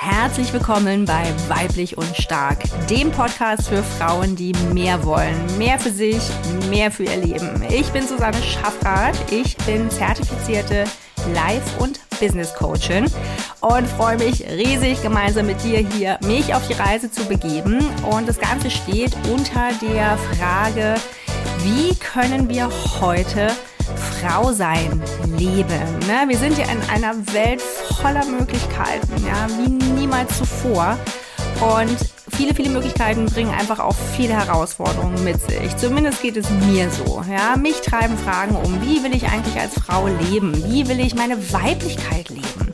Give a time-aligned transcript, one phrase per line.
[0.00, 2.58] herzlich willkommen bei Weiblich und Stark,
[2.88, 5.36] dem Podcast für Frauen, die mehr wollen.
[5.58, 6.22] Mehr für sich,
[6.70, 7.62] mehr für ihr Leben.
[7.68, 9.30] Ich bin Susanne Schaffrath.
[9.30, 10.84] Ich bin zertifizierte
[11.34, 13.04] Life- und Business Coachin
[13.60, 17.84] und freue mich riesig, gemeinsam mit dir hier mich auf die Reise zu begeben.
[18.10, 20.94] Und das Ganze steht unter der Frage,
[21.62, 22.70] wie können wir
[23.02, 23.50] heute
[24.20, 25.02] Frau sein
[25.38, 25.98] leben?
[26.06, 26.28] Ne?
[26.28, 27.62] Wir sind ja in einer Welt
[28.00, 30.98] voller Möglichkeiten, ja, wie niemals zuvor.
[31.60, 31.96] Und
[32.36, 35.76] viele, viele Möglichkeiten bringen einfach auch viele Herausforderungen mit sich.
[35.76, 37.22] Zumindest geht es mir so.
[37.30, 40.54] Ja, mich treiben Fragen um, wie will ich eigentlich als Frau leben?
[40.64, 42.72] Wie will ich meine Weiblichkeit leben?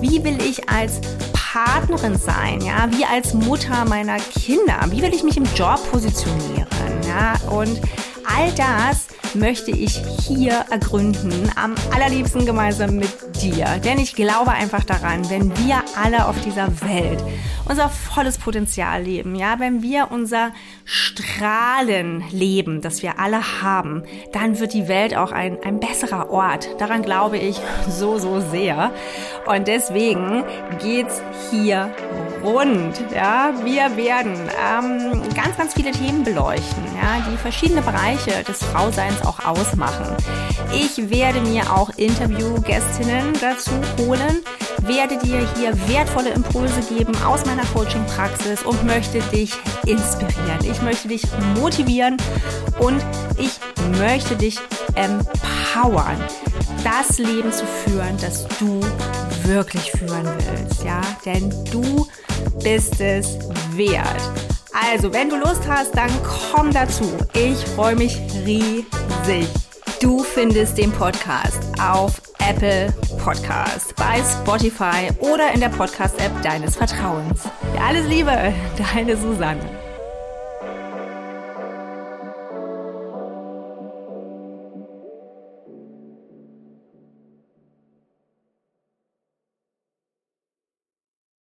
[0.00, 1.00] Wie will ich als
[1.32, 2.60] Partnerin sein?
[2.62, 4.80] Ja, wie als Mutter meiner Kinder?
[4.90, 6.66] Wie will ich mich im Job positionieren?
[7.06, 7.80] Ja, und
[8.24, 13.10] all das möchte ich hier ergründen, am allerliebsten gemeinsam mit
[13.42, 13.66] dir.
[13.84, 17.22] Denn ich glaube einfach daran, wenn wir alle auf dieser Welt
[17.68, 20.50] unser volles Potenzial leben, ja, wenn wir unser
[20.84, 26.68] Strahlen leben, das wir alle haben, dann wird die Welt auch ein, ein besserer Ort.
[26.78, 28.92] Daran glaube ich so, so sehr.
[29.50, 30.44] Und deswegen
[30.80, 31.20] geht's
[31.50, 31.90] hier
[32.44, 33.02] rund.
[33.12, 39.20] Ja, wir werden ähm, ganz, ganz viele Themen beleuchten, ja, die verschiedene Bereiche des Frauseins
[39.22, 40.16] auch ausmachen.
[40.72, 44.44] Ich werde mir auch Interviewgästinnen dazu holen,
[44.82, 49.52] werde dir hier wertvolle Impulse geben aus meiner Coaching-Praxis und möchte dich
[49.84, 50.60] inspirieren.
[50.62, 51.24] Ich möchte dich
[51.58, 52.16] motivieren
[52.78, 53.04] und
[53.36, 53.58] ich
[53.98, 54.58] möchte dich
[54.94, 56.22] empowern,
[56.84, 58.80] das Leben zu führen, das du
[59.44, 61.00] wirklich führen willst, ja?
[61.24, 62.06] Denn du
[62.62, 63.38] bist es
[63.72, 64.20] wert.
[64.72, 67.04] Also, wenn du Lust hast, dann komm dazu.
[67.34, 69.48] Ich freue mich riesig.
[70.00, 77.42] Du findest den Podcast auf Apple Podcast, bei Spotify oder in der Podcast-App deines Vertrauens.
[77.86, 78.52] Alles Liebe,
[78.94, 79.79] deine Susanne.